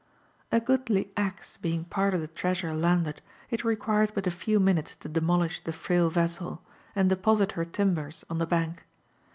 A 0.51 0.59
goodly 0.59 1.11
ase 1.15 1.59
being 1.61 1.85
p«rt 1.85 2.15
of 2.15 2.21
the 2.21 2.27
treasure 2.27 2.73
landed, 2.73 3.21
it 3.51 3.63
required 3.63 4.13
but 4.15 4.25
a 4.25 4.31
few 4.31 4.59
oUnules 4.59 4.97
to 5.01 5.07
demolish 5.07 5.59
the 5.63 5.71
frail 5.73 6.09
vessel 6.09 6.63
^^^ 6.95 7.07
deposit 7.07 7.51
her 7.51 7.65
timbers 7.65 8.25
on 8.27 8.39
thef 8.39 8.49
hank. 8.49 8.83